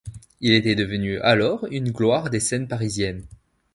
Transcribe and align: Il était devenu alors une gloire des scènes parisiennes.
Il 0.39 0.53
était 0.53 0.73
devenu 0.73 1.19
alors 1.19 1.67
une 1.69 1.91
gloire 1.91 2.31
des 2.31 2.39
scènes 2.39 2.67
parisiennes. 2.67 3.23